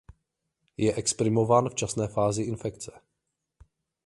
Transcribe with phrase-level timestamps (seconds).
[0.77, 2.91] Je exprimován v časné fázi infekce.